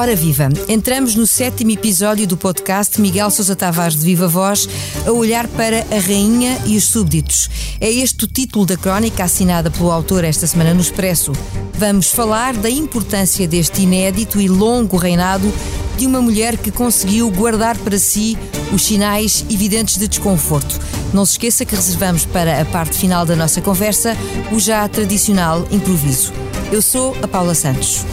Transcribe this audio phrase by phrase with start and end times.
[0.00, 4.68] Ora viva, entramos no sétimo episódio do podcast Miguel Sousa Tavares de Viva Voz
[5.04, 7.50] a olhar para a rainha e os súbditos.
[7.80, 11.32] É este o título da crónica assinada pelo autor esta semana no Expresso.
[11.74, 15.52] Vamos falar da importância deste inédito e longo reinado
[15.96, 18.38] de uma mulher que conseguiu guardar para si
[18.72, 20.78] os sinais evidentes de desconforto.
[21.12, 24.16] Não se esqueça que reservamos para a parte final da nossa conversa
[24.52, 26.32] o já tradicional improviso.
[26.70, 28.06] Eu sou a Paula Santos.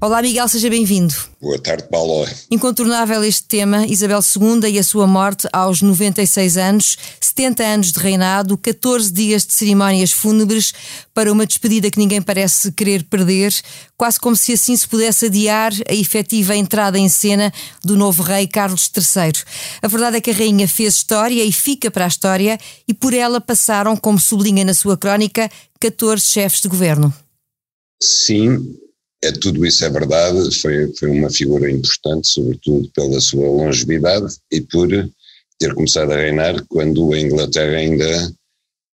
[0.00, 1.12] Olá, Miguel, seja bem-vindo.
[1.40, 2.24] Boa tarde, Paulo.
[2.52, 7.98] Incontornável este tema, Isabel II e a sua morte aos 96 anos, 70 anos de
[7.98, 10.72] reinado, 14 dias de cerimónias fúnebres
[11.12, 13.52] para uma despedida que ninguém parece querer perder,
[13.96, 17.52] quase como se assim se pudesse adiar a efetiva entrada em cena
[17.84, 19.32] do novo rei Carlos III.
[19.82, 23.12] A verdade é que a rainha fez história e fica para a história, e por
[23.12, 27.12] ela passaram, como sublinha na sua crónica, 14 chefes de governo.
[28.00, 28.78] Sim,
[29.22, 34.60] é, tudo isso é verdade, foi, foi uma figura importante, sobretudo pela sua longevidade e
[34.60, 34.88] por
[35.58, 38.32] ter começado a reinar quando a Inglaterra ainda,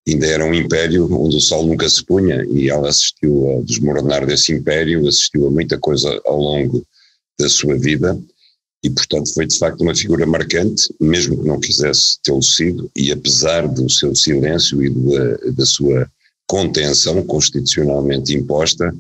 [0.09, 4.27] ainda era um império onde o sol nunca se punha e ela assistiu ao desmoronar
[4.27, 6.83] desse império, assistiu a muita coisa ao longo
[7.39, 8.19] da sua vida
[8.83, 13.11] e, portanto, foi de facto uma figura marcante, mesmo que não quisesse tê-lo sido, e
[13.11, 16.07] apesar do seu silêncio e da, da sua
[16.47, 18.95] contenção constitucionalmente imposta,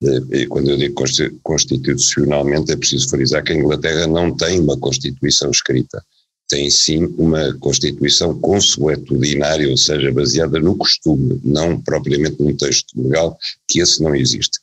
[0.00, 0.94] e quando eu digo
[1.42, 6.02] constitucionalmente, é preciso frisar que a Inglaterra não tem uma Constituição escrita.
[6.48, 13.36] Tem sim uma Constituição consuetudinária, ou seja, baseada no costume, não propriamente num texto legal,
[13.66, 14.58] que esse não existe.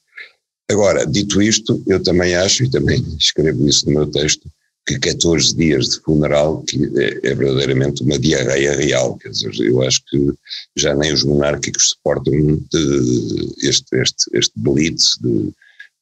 [0.70, 4.50] Agora, dito isto, eu também acho, e também escrevo isso no meu texto,
[4.86, 9.82] que 14 dias de funeral que é, é, verdadeiramente uma diarreia real, quer dizer, eu
[9.82, 10.32] acho que
[10.76, 12.34] já nem os monárquicos suportam
[13.64, 15.52] este, este, este blitz de,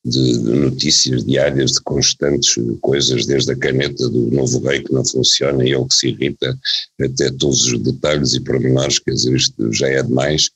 [0.03, 5.63] de, notícias diárias de constantes coisas, desde a caneta do novo rei que não funciona
[5.63, 6.59] e ele que se irrita,
[7.01, 10.49] até todos os detalhes e pormenores, quer dizer, isto já é demais,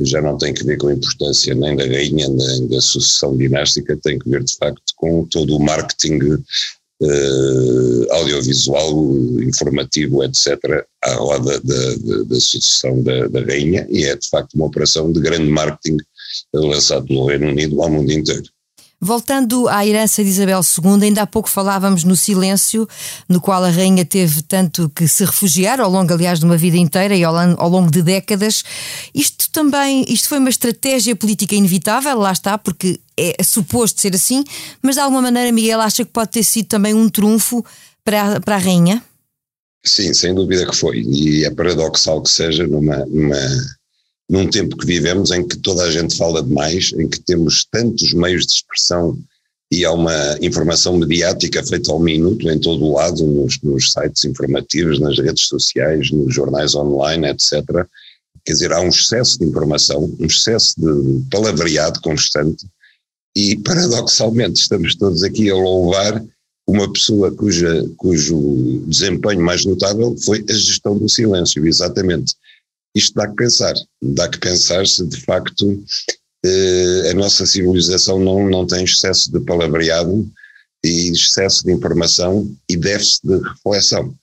[0.00, 3.96] já não tem que ver com a importância nem da rainha, nem da sucessão dinástica,
[3.96, 6.42] tem que ver de facto com todo o marketing
[7.00, 8.92] uh, audiovisual,
[9.42, 14.54] informativo, etc., à roda da, da, da sucessão da, da, rainha, e é de facto
[14.54, 15.98] uma operação de grande marketing
[16.52, 18.48] lançado pelo Reino Unido ao mundo inteiro.
[19.00, 22.88] Voltando à herança de Isabel II, ainda há pouco falávamos no silêncio,
[23.28, 26.76] no qual a rainha teve tanto que se refugiar, ao longo, aliás, de uma vida
[26.76, 28.64] inteira e ao, longo de décadas.
[29.14, 34.42] Isto também, isto foi uma estratégia política inevitável, lá está, porque é suposto ser assim,
[34.82, 37.64] mas de alguma maneira, Miguel, acha que pode ter sido também um trunfo
[38.02, 39.02] para a, para a rainha?
[39.84, 41.02] Sim, sem dúvida que foi.
[41.02, 43.36] E é paradoxal que seja numa, numa
[44.28, 48.12] num tempo que vivemos em que toda a gente fala demais, em que temos tantos
[48.12, 49.18] meios de expressão
[49.70, 54.24] e há uma informação mediática feita ao minuto em todo o lado, nos, nos sites
[54.24, 57.62] informativos, nas redes sociais, nos jornais online, etc.
[58.44, 62.66] Quer dizer, há um excesso de informação, um excesso de palavreado constante
[63.36, 66.24] e, paradoxalmente, estamos todos aqui a louvar
[66.66, 72.34] uma pessoa cuja, cujo desempenho mais notável foi a gestão do silêncio, exatamente
[72.98, 73.74] isto dá que pensar.
[74.02, 75.82] Dá que pensar se de facto
[76.44, 80.28] eh, a nossa civilização não, não tem excesso de palavreado
[80.84, 84.14] e excesso de informação e déficit de reflexão.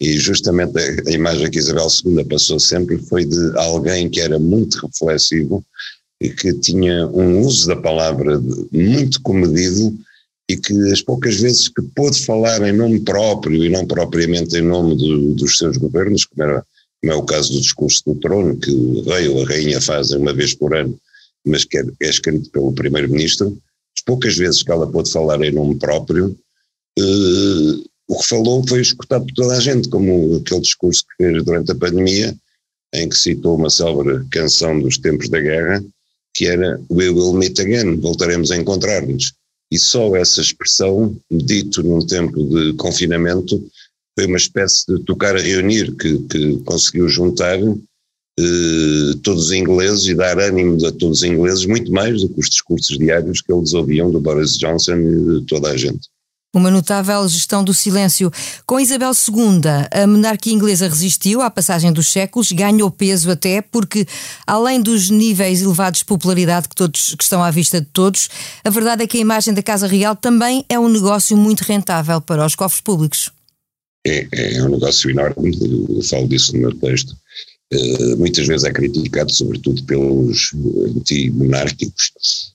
[0.00, 4.38] E justamente a, a imagem que Isabel II passou sempre foi de alguém que era
[4.38, 5.64] muito reflexivo
[6.20, 8.40] e que tinha um uso da palavra
[8.72, 9.96] muito comedido
[10.48, 14.62] e que as poucas vezes que pôde falar em nome próprio e não propriamente em
[14.62, 16.64] nome do, dos seus governos, como era
[17.04, 20.16] como é o caso do discurso do trono, que o rei ou a rainha fazem
[20.16, 20.98] uma vez por ano,
[21.44, 23.58] mas que é, é escrito pelo primeiro-ministro,
[23.94, 26.34] as poucas vezes que ela pôde falar em nome próprio,
[26.98, 31.44] uh, o que falou foi escutado por toda a gente, como aquele discurso que fez
[31.44, 32.34] durante a pandemia,
[32.94, 35.84] em que citou uma célebre canção dos tempos da guerra,
[36.32, 39.34] que era We will meet again, voltaremos a encontrar-nos.
[39.70, 43.62] E só essa expressão, dito num tempo de confinamento,
[44.16, 47.58] foi uma espécie de tocar a reunir que, que conseguiu juntar
[48.38, 52.40] eh, todos os ingleses e dar ânimo a todos os ingleses, muito mais do que
[52.40, 56.08] os discursos diários que eles ouviam do Boris Johnson e de toda a gente.
[56.52, 58.30] Uma notável gestão do silêncio.
[58.64, 64.06] Com Isabel II, a monarquia inglesa resistiu à passagem dos séculos, ganhou peso até porque,
[64.46, 68.28] além dos níveis elevados de popularidade que, todos, que estão à vista de todos,
[68.64, 72.20] a verdade é que a imagem da Casa Real também é um negócio muito rentável
[72.20, 73.32] para os cofres públicos
[74.06, 75.56] é, é um negócio enorme,
[75.88, 77.16] eu falo disso no meu texto.
[77.72, 80.50] Uh, muitas vezes é criticado, sobretudo pelos
[80.96, 82.52] anti-monárquicos,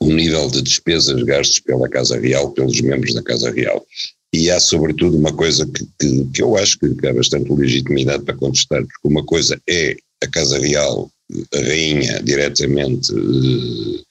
[0.00, 3.84] o nível de despesas gastos pela Casa Real, pelos membros da Casa Real.
[4.32, 8.24] E há, sobretudo, uma coisa que, que, que eu acho que, que há bastante legitimidade
[8.24, 11.10] para contestar, porque uma coisa é a Casa Real,
[11.54, 14.02] a rainha diretamente, uh,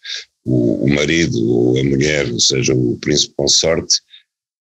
[0.46, 4.00] o, o, marido ou a mulher, ou seja, o príncipe consorte,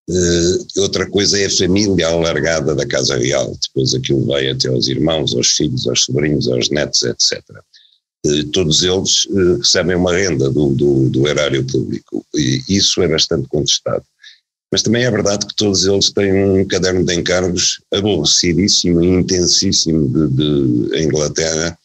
[0.09, 4.87] uh, outra coisa é a família alargada da Casa Real, depois aquilo vai até aos
[4.87, 7.41] irmãos, aos filhos, aos sobrinhos, aos netos, etc.
[8.25, 9.27] Uh, todos eles
[9.57, 14.03] recebem uma renda do, do, do erário público, e isso é bastante contestado.
[14.71, 20.07] Mas também é verdade que todos eles têm um caderno de encargos aborrecidíssimo e intensíssimo
[20.07, 21.77] de, de Inglaterra,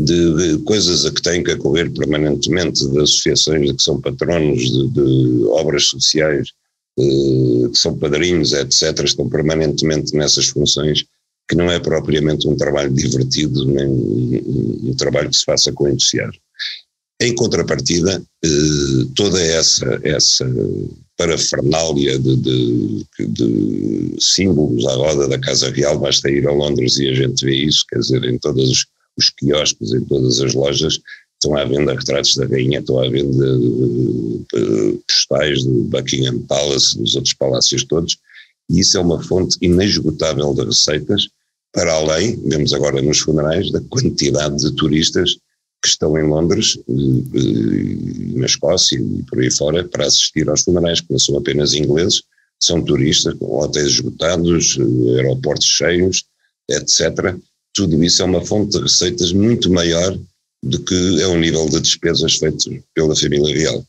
[0.00, 4.88] de, de, coisas a que têm que ocorrer permanentemente, de associações que são patronos de,
[4.88, 6.65] de obras sociais, eh,
[6.96, 11.04] que são padrinhos, etc., estão permanentemente nessas funções,
[11.48, 15.88] que não é propriamente um trabalho divertido, nem um, um trabalho que se faça com
[15.88, 16.40] entusiasmo.
[17.20, 18.48] Em contrapartida, eh,
[19.14, 20.46] toda essa, essa
[21.16, 27.08] parafernália de, de, de, símbolos à roda da Casa Real, basta ir a Londres e
[27.08, 31.00] a gente vê isso, quer dizer, em todos os, os quiosques, em todas as lojas,
[31.46, 33.46] estão à venda retratos da rainha, estão à venda
[35.08, 38.18] postais do Buckingham Palace, dos outros palácios todos,
[38.68, 41.28] e isso é uma fonte inesgotável de receitas,
[41.72, 45.36] para além, vemos agora nos funerais, da quantidade de turistas
[45.82, 51.10] que estão em Londres, na Escócia e por aí fora, para assistir aos funerais, que
[51.10, 52.22] não são apenas ingleses,
[52.60, 54.78] são turistas, com hotéis esgotados,
[55.16, 56.24] aeroportos cheios,
[56.70, 57.36] etc.
[57.74, 60.18] Tudo isso é uma fonte de receitas muito maior
[60.66, 63.84] do que é o nível de despesas feitas pela família real.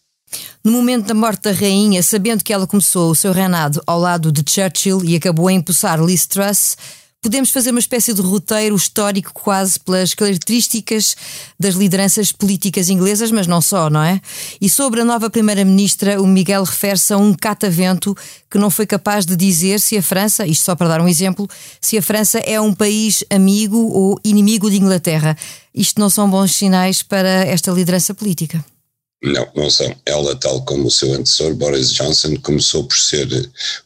[0.64, 4.32] No momento da morte da rainha, sabendo que ela começou o seu reinado ao lado
[4.32, 6.76] de Churchill e acabou a impulsar Liz Truss,
[7.22, 11.16] podemos fazer uma espécie de roteiro histórico quase pelas características
[11.60, 14.22] das lideranças políticas inglesas, mas não só, não é?
[14.62, 18.16] E sobre a nova primeira-ministra, o Miguel refere-se a um catavento
[18.50, 21.48] que não foi capaz de dizer se a França, isto só para dar um exemplo,
[21.82, 25.36] se a França é um país amigo ou inimigo de Inglaterra.
[25.74, 28.64] Isto não são bons sinais para esta liderança política.
[29.24, 29.96] Não, não são.
[30.06, 33.28] Ela, tal como o seu antecessor, Boris Johnson, começou por ser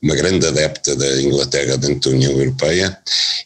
[0.01, 2.97] uma grande adepta da Inglaterra dentro da União Europeia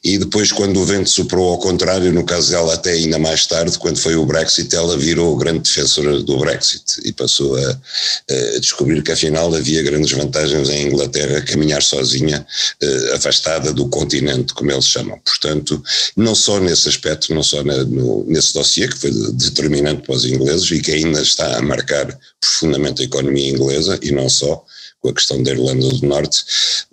[0.04, 3.78] e depois, quando o vento soprou ao contrário, no caso dela até ainda mais tarde,
[3.78, 9.04] quando foi o Brexit, ela virou grande defensora do Brexit e passou a, a descobrir
[9.04, 12.46] que afinal havia grandes vantagens em Inglaterra caminhar sozinha,
[12.82, 15.20] eh, afastada do continente, como eles chamam.
[15.26, 15.84] Portanto,
[16.16, 20.26] não só nesse aspecto, não só na, no, nesse dossiê, que foi determinante para os
[20.26, 24.63] ingleses e que ainda está a marcar profundamente a economia inglesa e não só,
[25.01, 26.44] com a questão da Irlanda do Norte,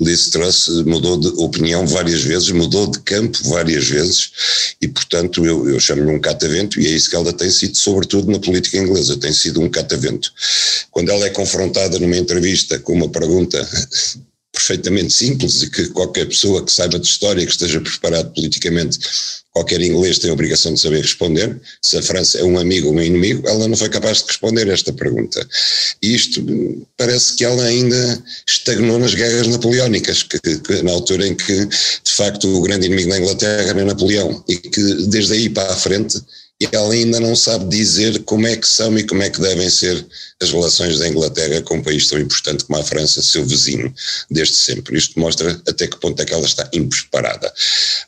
[0.00, 4.32] Liz Truss mudou de opinião várias vezes, mudou de campo várias vezes
[4.80, 8.30] e, portanto, eu, eu chamo-lhe um catavento e é isso que ela tem sido, sobretudo
[8.30, 10.32] na política inglesa, tem sido um catavento.
[10.90, 13.66] Quando ela é confrontada numa entrevista com uma pergunta
[14.52, 18.98] perfeitamente simples e que qualquer pessoa que saiba de história, que esteja preparado politicamente,
[19.50, 21.60] qualquer inglês tem a obrigação de saber responder.
[21.80, 24.68] Se a França é um amigo ou um inimigo, ela não foi capaz de responder
[24.68, 25.46] esta pergunta.
[26.02, 26.44] E isto
[26.96, 32.12] parece que ela ainda estagnou nas guerras napoleónicas, que, que, na altura em que, de
[32.12, 36.20] facto, o grande inimigo da Inglaterra era Napoleão, e que desde aí para a frente
[36.62, 39.68] e ela ainda não sabe dizer como é que são e como é que devem
[39.68, 40.06] ser
[40.40, 43.92] as relações da Inglaterra com um país tão importante como a França, seu vizinho,
[44.30, 44.96] desde sempre.
[44.96, 47.52] Isto mostra até que ponto é que ela está impreparada.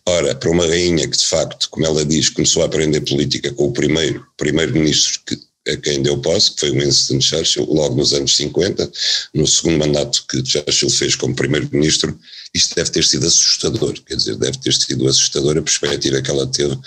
[0.06, 3.64] Ora, para uma rainha que de facto, como ela diz, começou a aprender política com
[3.64, 5.36] o primeiro primeiro-ministro que
[5.68, 8.90] a quem deu posse, que foi o Winston Churchill, logo nos anos 50,
[9.34, 12.18] no segundo mandato que Churchill fez como primeiro-ministro,
[12.52, 16.46] isto deve ter sido assustador, quer dizer, deve ter sido assustador a perspectiva que ela
[16.46, 16.78] teve,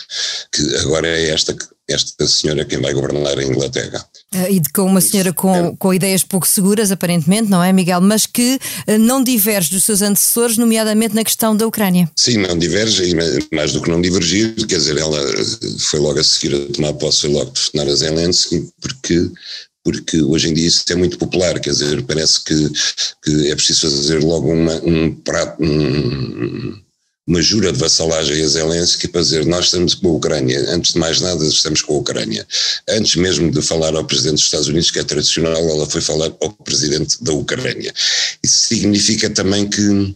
[0.51, 1.55] que agora é esta,
[1.89, 4.05] esta senhora quem vai governar a Inglaterra.
[4.35, 5.75] Uh, e de, com uma senhora com, é.
[5.77, 8.01] com ideias pouco seguras, aparentemente, não é, Miguel?
[8.01, 12.09] Mas que uh, não diverge dos seus antecessores, nomeadamente na questão da Ucrânia.
[12.15, 15.19] Sim, não diverge, e mais do que não divergir, quer dizer, ela
[15.79, 19.29] foi logo a seguir a tomar posse, foi logo telefonar a Zelensky, porque
[19.87, 22.69] porque hoje em dia isso é muito popular, quer dizer, parece que,
[23.23, 26.77] que é preciso fazer logo uma, um prato, um,
[27.27, 30.99] uma jura de vassalagem a Zelensky para dizer nós estamos com a Ucrânia, antes de
[30.99, 32.47] mais nada estamos com a Ucrânia.
[32.87, 36.31] Antes mesmo de falar ao Presidente dos Estados Unidos, que é tradicional, ela foi falar
[36.41, 37.93] ao Presidente da Ucrânia.
[38.41, 40.15] Isso significa também que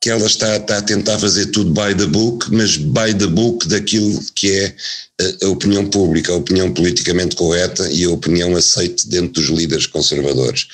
[0.00, 3.68] que ela está, está, a tentar fazer tudo by the book, mas by the book
[3.68, 4.74] daquilo que é
[5.20, 9.86] a, a, opinião pública, a opinião politicamente correta e a opinião aceite dentro dos líderes
[9.86, 10.66] conservadores.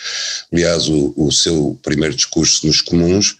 [0.50, 3.36] Aliás, o, o seu primeiro discurso nos comuns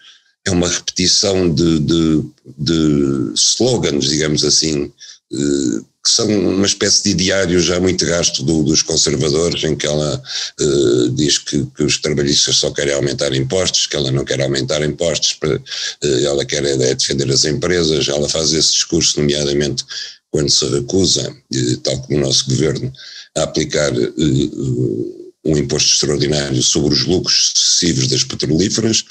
[0.49, 2.25] é uma repetição de, de,
[2.57, 4.91] de slogans, digamos assim,
[5.33, 9.87] eh, que são uma espécie de diário já muito gasto do, dos conservadores, em que
[9.87, 10.23] ela
[10.61, 14.83] uh, diz que, que, os trabalhistas só querem aumentar impostos, que ela não quer aumentar
[14.83, 19.85] impostos, para, uh, ela quer é, é, defender as empresas, ela faz esse discurso, nomeadamente
[20.31, 21.35] quando se recusa,
[21.83, 22.91] tal como o nosso governo,
[23.37, 29.05] a aplicar uh, um imposto extraordinário sobre os lucros excessivos das petrolíferas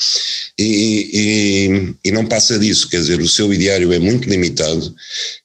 [0.57, 4.93] e, e, e, não passa disso, quer dizer, o seu ideário é muito limitado.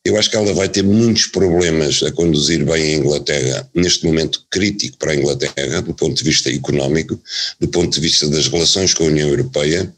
[0.05, 4.45] Eu acho que ela vai ter muitos problemas a conduzir bem a Inglaterra neste momento
[4.51, 7.19] crítico para a Inglaterra, do ponto de vista económico,
[7.59, 9.93] do ponto de vista das relações com a União Europeia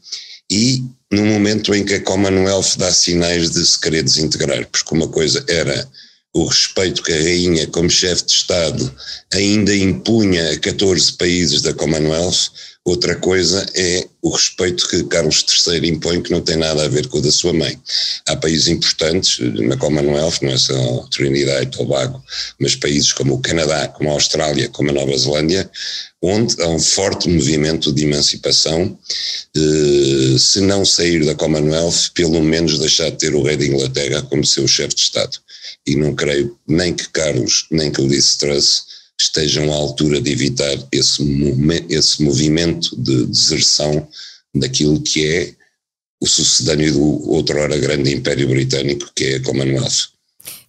[0.49, 5.07] e no momento em que a Commonwealth dá sinais de se querer desintegrar, porque uma
[5.07, 5.87] coisa era
[6.35, 8.93] o respeito que a rainha, como chefe de Estado,
[9.33, 12.51] ainda impunha a 14 países da Commonwealth,
[12.83, 17.07] outra coisa é o respeito que Carlos III impõe, que não tem nada a ver
[17.07, 17.79] com o da sua mãe.
[18.27, 22.21] Há países importantes na Commonwealth, não é só Trinidad e Tobago,
[22.59, 25.71] mas países como o Canadá, como a Austrália, como a Nova Zelândia,
[26.21, 28.97] onde há um forte movimento de emancipação,
[29.55, 34.21] eh, se não sair da Commonwealth, pelo menos deixar de ter o rei de Inglaterra
[34.23, 35.39] como seu chefe de Estado
[35.87, 38.85] e não creio nem que Carlos nem que Ulisses Truss
[39.19, 41.23] estejam à altura de evitar esse,
[41.89, 44.07] esse movimento de deserção
[44.53, 45.53] daquilo que é
[46.21, 50.15] o sucedâneo do outrora grande Império Britânico, que é a Commonwealth.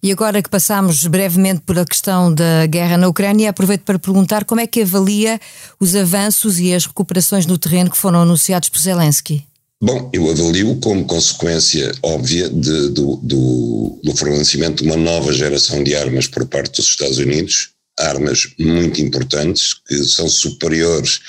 [0.01, 4.45] E agora que passamos brevemente por a questão da guerra na Ucrânia, aproveito para perguntar
[4.45, 5.39] como é que avalia
[5.79, 9.46] os avanços e as recuperações no terreno que foram anunciados por Zelensky.
[9.81, 15.83] Bom, eu avalio como consequência óbvia de, do, do, do fornecimento de uma nova geração
[15.83, 17.69] de armas por parte dos Estados Unidos,
[17.99, 21.19] armas muito importantes, que são superiores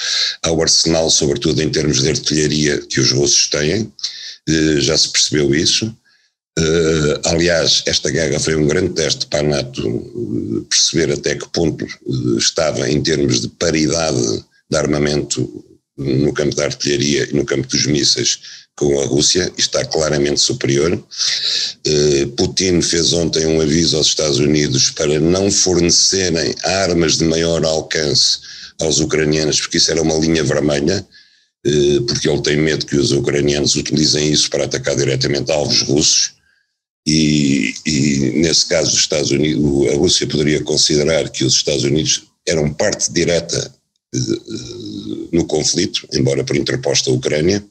[0.42, 3.92] ao arsenal, sobretudo em termos de artilharia, que os russos têm,
[4.48, 5.94] eh, já se percebeu isso.
[6.58, 11.48] Uh, aliás, esta guerra foi um grande teste para a NATO uh, perceber até que
[11.50, 11.86] ponto
[12.36, 15.64] estava em termos de paridade de armamento
[15.98, 18.38] no campo da artilharia e no campo dos mísseis
[18.78, 20.92] com a Rússia, está claramente superior.
[21.84, 27.64] Eh, Putin fez ontem um aviso aos Estados Unidos para não fornecerem armas de maior
[27.64, 28.38] alcance
[28.80, 31.04] aos ucranianos, porque isso era uma linha vermelha,
[31.66, 36.30] eh, porque ele tem medo que os ucranianos utilizem isso para atacar diretamente alvos russos.
[37.06, 42.22] E, e nesse caso, os Estados Unidos, a Rússia poderia considerar que os Estados Unidos
[42.46, 43.74] eram parte direta
[45.32, 47.64] no conflito, embora por interposta a Ucrânia,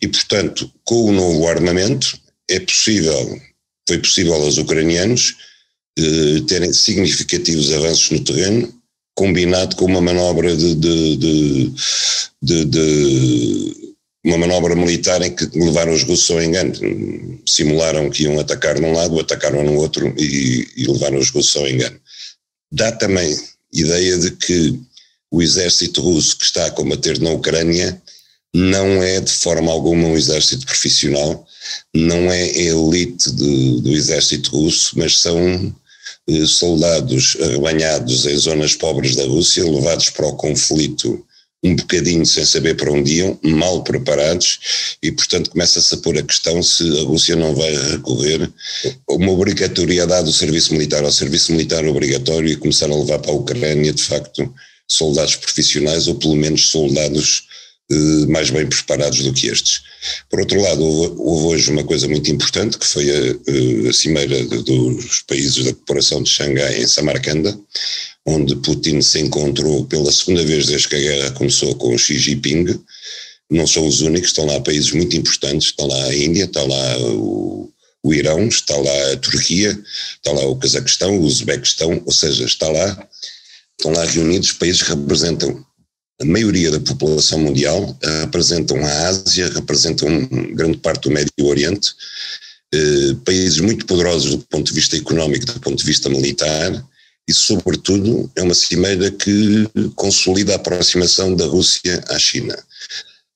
[0.00, 3.40] e portanto, com o novo armamento, é possível,
[3.88, 5.34] foi possível aos ucranianos
[5.98, 8.72] eh, terem significativos avanços no terreno,
[9.14, 11.72] combinado com uma manobra de, de,
[12.42, 16.72] de, de, uma manobra militar em que levaram os russos ao engano.
[17.46, 21.68] Simularam que iam atacar num lado, atacaram no outro e, e levaram os russos ao
[21.68, 21.98] engano.
[22.70, 23.36] Dá também
[23.72, 24.80] ideia de que
[25.32, 28.00] o exército russo que está a combater na Ucrânia
[28.54, 31.46] não é de forma alguma um exército profissional,
[31.94, 35.74] não é elite do, do exército russo, mas são
[36.28, 41.24] eh, soldados arrebanhados em zonas pobres da Rússia, levados para o conflito
[41.64, 46.22] um bocadinho sem saber para onde iam, mal preparados, e portanto começa-se a pôr a
[46.22, 48.50] questão se a Rússia não vai recorrer
[49.08, 53.30] a uma obrigatoriedade do serviço militar, ao serviço militar obrigatório e começar a levar para
[53.30, 54.52] a Ucrânia, de facto,
[54.94, 57.44] soldados profissionais ou pelo menos soldados
[57.92, 59.82] eh, mais bem preparados do que estes.
[60.30, 63.92] Por outro lado, houve, houve hoje uma coisa muito importante, que foi a, eh, a
[63.92, 67.58] cimeira dos países da Cooperação de Xangai em Samarcanda,
[68.24, 72.80] onde Putin se encontrou pela segunda vez desde que a guerra começou com Xi Jinping.
[73.50, 76.98] Não são os únicos, estão lá países muito importantes, está lá a Índia, está lá
[76.98, 77.70] o,
[78.02, 79.78] o Irão, está lá a Turquia,
[80.16, 83.08] está lá o Cazaquistão, o Uzbequistão, ou seja, está lá
[83.82, 85.64] estão lá reunidos países que representam
[86.20, 90.24] a maioria da população mundial, representam a Ásia, representam
[90.54, 91.90] grande parte do Médio Oriente,
[92.72, 96.72] eh, países muito poderosos do ponto de vista económico, do ponto de vista militar,
[97.28, 102.56] e, sobretudo, é uma cimeira que consolida a aproximação da Rússia à China.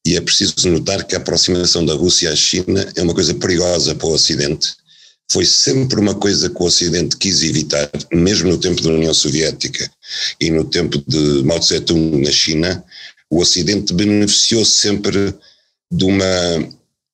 [0.06, 3.94] E é preciso notar que a aproximação da Rússia à China é uma coisa perigosa
[3.94, 4.74] para o Ocidente,
[5.30, 9.90] foi sempre uma coisa que o Ocidente quis evitar, mesmo no tempo da União Soviética
[10.40, 12.85] e no tempo de Mao Tse-tung na China,
[13.30, 15.35] o Ocidente beneficiou sempre
[15.90, 16.25] de uma,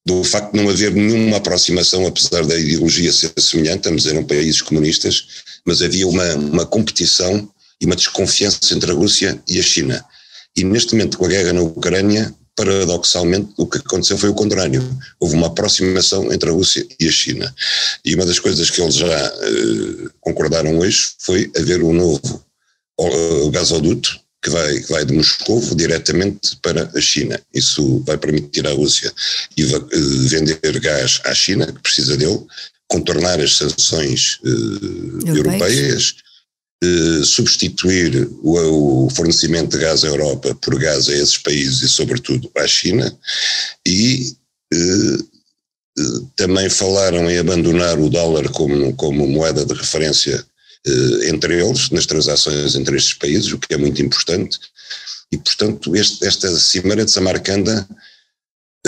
[0.04, 4.61] do facto de não haver nenhuma aproximação, apesar da ideologia ser semelhante, ambos eram países
[4.61, 5.26] comunistas,
[5.64, 7.49] mas havia uma, uma competição
[7.81, 10.04] e uma desconfiança entre a Rússia e a China.
[10.54, 14.82] E neste momento, com a guerra na Ucrânia, paradoxalmente, o que aconteceu foi o contrário.
[15.18, 17.54] Houve uma aproximação entre a Rússia e a China.
[18.04, 22.44] E uma das coisas que eles já uh, concordaram hoje foi haver um novo
[23.00, 27.40] uh, gasoduto que vai, que vai de Moscou diretamente para a China.
[27.54, 32.44] Isso vai permitir à Rússia uh, vender gás à China, que precisa dele,
[32.88, 34.38] contornar as sanções
[35.25, 36.16] europeias
[36.84, 41.88] eh, substituir o, o, fornecimento de gás à Europa por gás a esses países e,
[41.88, 43.16] sobretudo, à China,
[43.86, 44.34] e
[44.74, 45.18] eh,
[45.96, 50.44] eh, também falaram em abandonar o dólar como, como moeda de referência
[51.28, 54.58] entre eles, nas transações entre estes países, o que é muito importante.
[55.30, 57.88] E, portanto, este, esta Cimeira de Samarcanda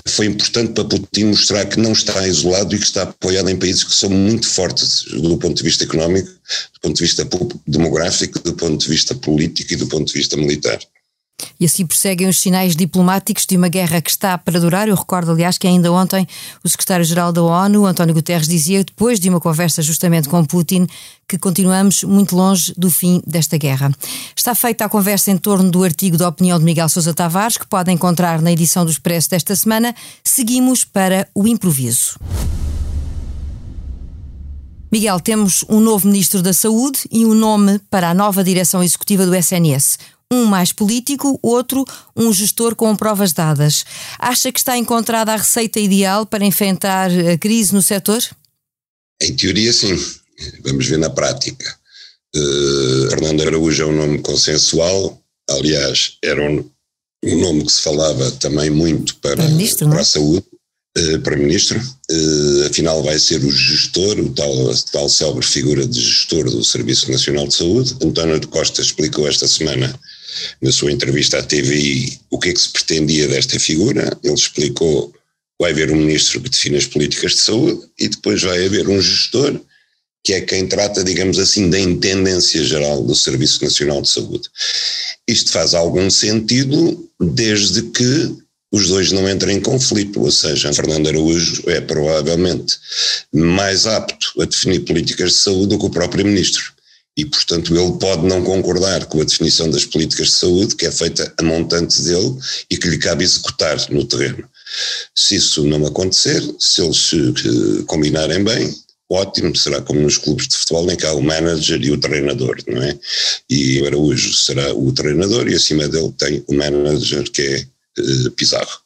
[0.08, 3.84] foi importante para Putin mostrar que não está isolado e que está apoiado em países
[3.84, 7.28] que são muito fortes do ponto de vista económico, do ponto de vista
[7.66, 10.78] demográfico, do ponto de vista político e do ponto de vista militar.
[11.58, 14.88] E assim prosseguem os sinais diplomáticos de uma guerra que está para durar.
[14.88, 16.26] Eu recordo, aliás, que ainda ontem
[16.62, 20.86] o secretário-geral da ONU, António Guterres, dizia, depois de uma conversa justamente com Putin,
[21.28, 23.92] que continuamos muito longe do fim desta guerra.
[24.36, 27.66] Está feita a conversa em torno do artigo da opinião de Miguel Sousa Tavares, que
[27.66, 29.94] pode encontrar na edição do Expresso desta semana.
[30.22, 32.18] Seguimos para o improviso.
[34.92, 39.26] Miguel, temos um novo Ministro da Saúde e um nome para a nova direção executiva
[39.26, 39.98] do SNS
[40.34, 41.84] um mais político, outro
[42.16, 43.84] um gestor com provas dadas.
[44.18, 48.22] Acha que está encontrada a receita ideal para enfrentar a crise no setor?
[49.22, 49.96] Em teoria, sim.
[50.64, 51.74] Vamos ver na prática.
[52.34, 56.68] Uh, Fernando Araújo é um nome consensual, aliás, era um,
[57.24, 60.44] um nome que se falava também muito para, para, ministro, para a saúde,
[60.98, 65.86] uh, para ministro, uh, afinal vai ser o gestor, o tal, a tal célebre figura
[65.86, 67.94] de gestor do Serviço Nacional de Saúde.
[68.02, 69.94] António de Costa explicou esta semana
[70.60, 74.16] na sua entrevista à TVI o que é que se pretendia desta figura.
[74.22, 75.12] Ele explicou
[75.60, 79.00] vai haver um ministro que define as políticas de saúde e depois vai haver um
[79.00, 79.60] gestor
[80.24, 84.48] que é quem trata, digamos assim, da intendência geral do Serviço Nacional de Saúde.
[85.28, 88.34] Isto faz algum sentido desde que
[88.72, 92.76] os dois não entrem em conflito, ou seja, Fernando Araújo é provavelmente
[93.32, 96.73] mais apto a definir políticas de saúde do que o próprio ministro
[97.16, 100.90] e, portanto, ele pode não concordar com a definição das políticas de saúde, que é
[100.90, 102.36] feita a montante dele
[102.68, 104.48] e que lhe cabe executar no terreno.
[105.14, 108.74] Se isso não acontecer, se eles se eh, combinarem bem,
[109.08, 112.56] ótimo, será como nos clubes de futebol, em que há o manager e o treinador,
[112.66, 112.98] não é?
[113.48, 117.66] E o Araújo será o treinador e acima dele tem o manager que é
[118.36, 118.80] Pizarro.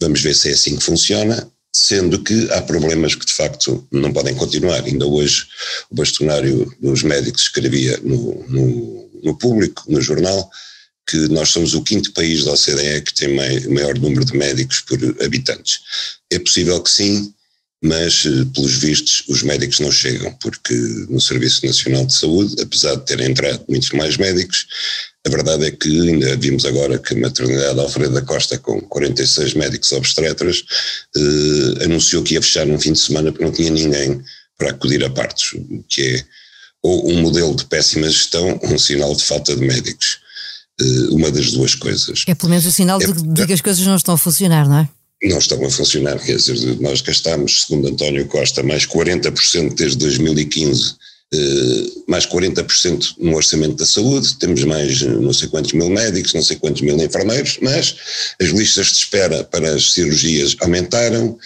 [0.00, 4.10] Vamos ver se é assim que funciona sendo que há problemas que de facto não
[4.10, 4.82] podem continuar.
[4.82, 5.46] Ainda hoje
[5.90, 10.50] o bastonário dos médicos escrevia no, no, no público, no jornal,
[11.06, 14.80] que nós somos o quinto país da OCDE que tem o maior número de médicos
[14.80, 15.80] por habitantes.
[16.30, 17.34] É possível que sim,
[17.82, 20.74] mas eh, pelos vistos os médicos não chegam, porque
[21.08, 24.66] no Serviço Nacional de Saúde, apesar de terem entrado muitos mais médicos,
[25.26, 29.54] a verdade é que ainda vimos agora que a maternidade Alfredo da Costa, com 46
[29.54, 30.62] médicos obstetras,
[31.16, 34.22] eh, anunciou que ia fechar num fim de semana porque não tinha ninguém
[34.56, 36.24] para acudir a partos, o que é
[36.82, 40.20] ou um modelo de péssima gestão ou um sinal de falta de médicos.
[40.80, 42.24] Eh, uma das duas coisas.
[42.26, 44.68] É pelo menos o sinal é, de, de que as coisas não estão a funcionar,
[44.68, 44.88] não é?
[45.24, 46.18] Não estão a funcionar.
[46.18, 50.96] Quer dizer, nós gastámos, segundo António Costa, mais 40% desde 2015
[51.34, 56.42] eh, mais 40% no orçamento da saúde, temos mais não sei quantos mil médicos, não
[56.42, 57.96] sei quantos mil enfermeiros, mas
[58.40, 61.36] as listas de espera para as cirurgias aumentaram,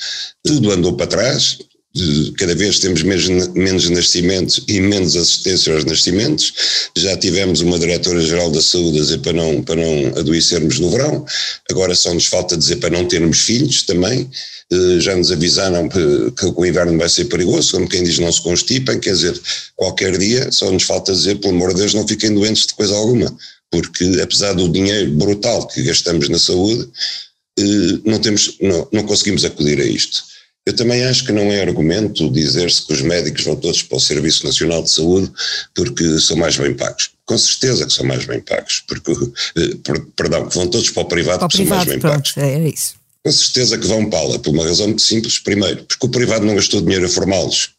[0.44, 1.58] tudo andou para trás,
[2.36, 6.52] cada vez temos menos nascimentos e menos assistência aos nascimentos.
[6.96, 11.24] Já tivemos uma diretora-geral da saúde a dizer para não, para não adoecermos no verão,
[11.68, 14.30] agora só nos falta dizer para não termos filhos também.
[14.72, 15.98] Eh, já nos avisaram que,
[16.54, 19.40] o inverno vai ser perigoso, como quem diz não se constipem, quer dizer,
[19.74, 22.94] qualquer dia só nos falta dizer, pelo amor de Deus, não fiquem doentes de coisa
[22.94, 23.36] alguma,
[23.68, 26.88] porque apesar do dinheiro brutal que gastamos na saúde,
[27.58, 30.30] eh, não, temos, não, não conseguimos acudir a isto.
[30.70, 34.00] Eu também acho que não é argumento dizer-se que os médicos vão todos para o
[34.00, 35.32] Serviço Nacional de Saúde
[35.74, 37.10] porque são mais bem pagos.
[37.26, 41.06] Com certeza que são mais bem pagos, porque, eh, perdão, que vão todos para o
[41.06, 42.36] privado para porque privado, são mais bem pronto, pagos.
[42.36, 42.94] É isso.
[43.24, 45.40] Com certeza que vão para lá, por uma razão muito simples.
[45.40, 47.70] Primeiro, porque o privado não gastou dinheiro a formá-los.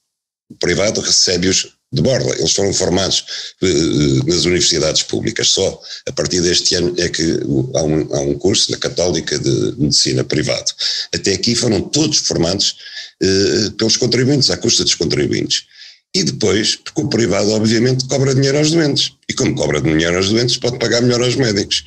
[0.49, 2.35] O privado recebe-os de borla.
[2.37, 3.25] Eles foram formados
[3.61, 5.49] uh, nas universidades públicas.
[5.49, 7.39] Só a partir deste ano é que
[7.75, 10.71] há um, há um curso na Católica de Medicina privado.
[11.13, 12.75] Até aqui foram todos formados
[13.21, 15.65] uh, pelos contribuintes, à custa dos contribuintes.
[16.13, 19.13] E depois, porque o privado obviamente cobra dinheiro aos doentes.
[19.29, 21.85] E como cobra dinheiro aos doentes, pode pagar melhor aos médicos.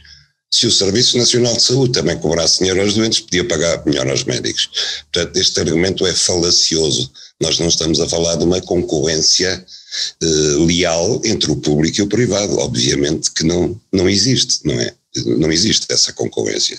[0.51, 4.25] Se o Serviço Nacional de Saúde também cobrasse dinheiro aos doentes, podia pagar melhor aos
[4.25, 4.71] médicos.
[5.13, 7.11] Portanto, este argumento é falacioso.
[7.41, 9.65] Nós não estamos a falar de uma concorrência
[10.23, 10.27] eh,
[10.67, 12.59] leal entre o público e o privado.
[12.59, 14.95] Obviamente que não, não existe, não é?
[15.39, 16.79] não existe essa concorrência.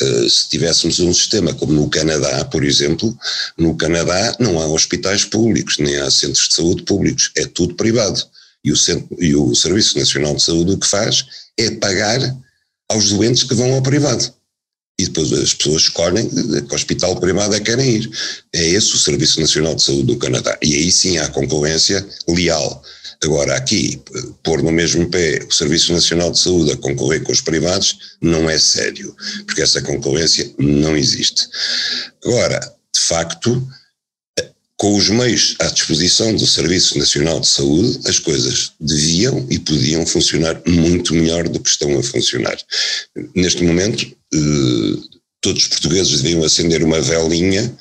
[0.00, 3.16] Uh, se tivéssemos um sistema como no Canadá, por exemplo,
[3.56, 8.20] no Canadá não há hospitais públicos, nem há centros de saúde públicos, é tudo privado.
[8.64, 11.24] E o, centro, e o Serviço Nacional de Saúde o que faz
[11.56, 12.36] é pagar
[12.88, 14.32] aos doentes que vão ao privado.
[14.98, 18.10] E depois as pessoas escolhem que hospital privado é que querem ir.
[18.52, 20.56] É esse o Serviço Nacional de Saúde do Canadá.
[20.62, 22.82] E aí sim há concorrência leal.
[23.22, 24.00] Agora, aqui,
[24.42, 28.48] pôr no mesmo pé o Serviço Nacional de Saúde a concorrer com os privados não
[28.48, 29.14] é sério,
[29.46, 31.46] porque essa concorrência não existe.
[32.24, 32.60] Agora,
[32.94, 33.66] de facto,
[34.76, 40.04] com os meios à disposição do Serviço Nacional de Saúde, as coisas deviam e podiam
[40.04, 42.58] funcionar muito melhor do que estão a funcionar.
[43.34, 47.74] Neste momento, eh, todos os portugueses deviam acender uma velinha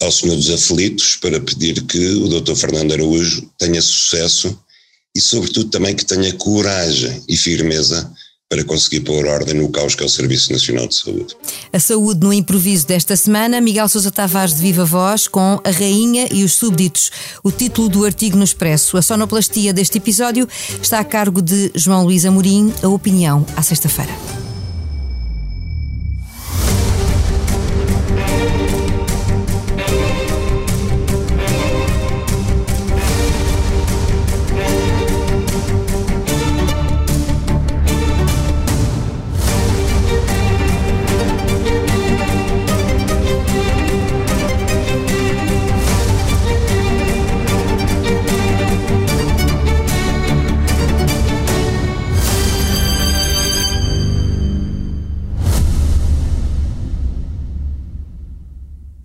[0.00, 2.54] ao Senhor dos Aflitos para pedir que o Dr.
[2.54, 4.56] Fernando Araújo tenha sucesso
[5.16, 8.10] e, sobretudo, também que tenha coragem e firmeza
[8.50, 11.36] para conseguir pôr ordem no caos que é o Serviço Nacional de Saúde.
[11.72, 16.26] A saúde no improviso desta semana, Miguel Sousa Tavares de Viva Voz com A Rainha
[16.32, 17.12] e os Súbditos,
[17.44, 18.96] o título do artigo no Expresso.
[18.96, 20.48] A sonoplastia deste episódio
[20.82, 24.39] está a cargo de João Luís Amorim, a opinião à sexta-feira.